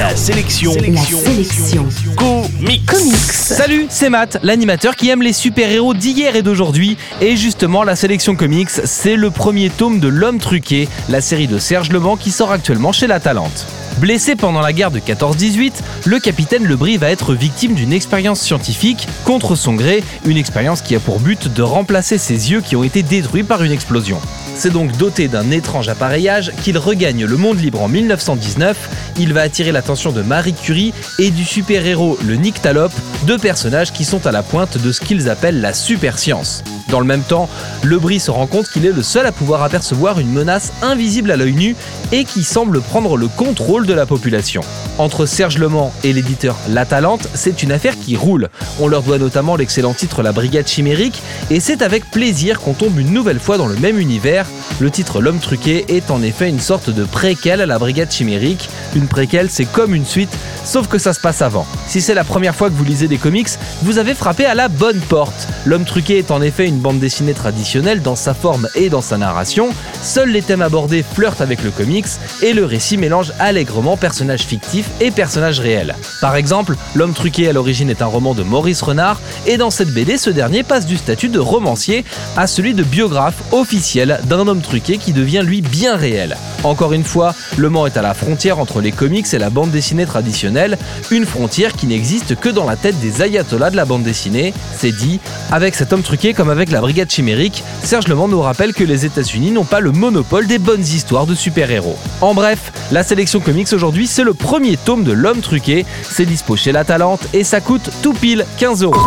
[0.00, 0.72] La sélection.
[0.72, 1.86] La sélection.
[2.16, 2.86] Comics.
[2.86, 3.32] Comics.
[3.32, 6.96] Salut, c'est Matt, l'animateur qui aime les super-héros d'hier et d'aujourd'hui.
[7.20, 11.58] Et justement, la sélection comics, c'est le premier tome de L'Homme Truqué, la série de
[11.58, 13.66] Serge Leblanc qui sort actuellement chez La Talente.
[13.98, 15.72] Blessé pendant la guerre de 14-18,
[16.06, 20.96] le capitaine Lebris va être victime d'une expérience scientifique contre son gré, une expérience qui
[20.96, 24.18] a pour but de remplacer ses yeux qui ont été détruits par une explosion.
[24.60, 29.14] C'est donc doté d'un étrange appareillage qu'il regagne le monde libre en 1919.
[29.18, 34.04] Il va attirer l'attention de Marie Curie et du super-héros le Nyctalope, deux personnages qui
[34.04, 36.62] sont à la pointe de ce qu'ils appellent la super-science.
[36.90, 37.48] Dans le même temps,
[37.84, 41.36] Lebris se rend compte qu'il est le seul à pouvoir apercevoir une menace invisible à
[41.36, 41.76] l'œil nu
[42.10, 44.62] et qui semble prendre le contrôle de la population.
[44.98, 48.48] Entre Serge Le Mans et l'éditeur La Talente, c'est une affaire qui roule.
[48.80, 52.98] On leur doit notamment l'excellent titre La Brigade Chimérique, et c'est avec plaisir qu'on tombe
[52.98, 54.46] une nouvelle fois dans le même univers.
[54.80, 58.68] Le titre L'Homme Truqué est en effet une sorte de préquel à la Brigade Chimérique.
[58.94, 61.66] Une préquelle, c'est comme une suite, sauf que ça se passe avant.
[61.86, 63.48] Si c'est la première fois que vous lisez des comics,
[63.82, 65.48] vous avez frappé à la bonne porte.
[65.64, 69.18] L'Homme Truqué est en effet une bande dessinée traditionnelle dans sa forme et dans sa
[69.18, 69.70] narration.
[70.02, 72.06] Seuls les thèmes abordés flirtent avec le comics
[72.42, 75.94] et le récit mélange allègrement personnages fictifs et personnages réels.
[76.20, 79.92] Par exemple, L'homme truqué à l'origine est un roman de Maurice Renard et dans cette
[79.94, 82.04] BD, ce dernier passe du statut de romancier
[82.36, 86.36] à celui de biographe officiel d'un homme truqué qui devient lui bien réel.
[86.64, 90.06] Encore une fois, Le Mans est à la frontière les comics et la bande dessinée
[90.06, 90.78] traditionnelle,
[91.10, 94.52] une frontière qui n'existe que dans la tête des ayatollahs de la bande dessinée.
[94.76, 98.40] C'est dit, avec cet homme truqué comme avec la brigade chimérique, Serge Le Mans nous
[98.40, 101.96] rappelle que les États-Unis n'ont pas le monopole des bonnes histoires de super-héros.
[102.20, 105.84] En bref, la sélection comics aujourd'hui, c'est le premier tome de L'homme truqué.
[106.02, 109.06] C'est dispo chez La Talente et ça coûte tout pile 15 euros.